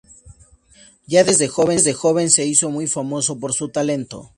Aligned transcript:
Ya 1.05 1.23
desde 1.23 1.47
joven 1.47 2.31
se 2.31 2.43
hizo 2.47 2.71
muy 2.71 2.87
famoso 2.87 3.39
por 3.39 3.53
su 3.53 3.69
talento. 3.69 4.29